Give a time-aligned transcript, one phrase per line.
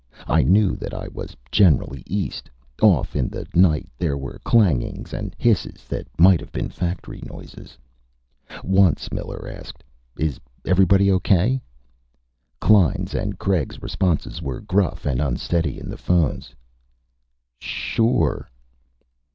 [0.25, 2.49] I knew that it was generally east.
[2.81, 7.77] Off in the night there were clangings and hisses that might have been factory noises.
[8.63, 9.83] Once Miller asked,
[10.17, 11.61] "Is everybody okay?"
[12.59, 16.55] Klein's and Craig's responses were gruff and unsteady in the phones.
[17.59, 18.49] "Sure...."